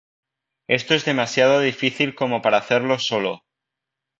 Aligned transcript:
Esto 0.67 0.95
es 0.95 1.05
demasiado 1.05 1.59
difícil 1.59 2.15
como 2.15 2.41
para 2.41 2.57
hacerlo 2.57 2.97
solo. 2.97 3.43